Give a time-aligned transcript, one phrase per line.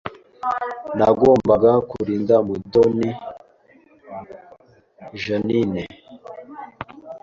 [0.97, 3.09] Nagombaga kurinda Mutoni
[5.21, 5.83] Jeaninne